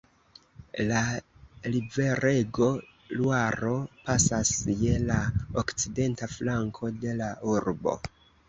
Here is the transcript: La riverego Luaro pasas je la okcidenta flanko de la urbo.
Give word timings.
La 0.91 1.01
riverego 1.75 2.69
Luaro 3.19 3.75
pasas 4.09 4.55
je 4.83 4.97
la 5.05 5.19
okcidenta 5.65 6.33
flanko 6.39 6.95
de 7.05 7.17
la 7.23 7.33
urbo. 7.57 7.99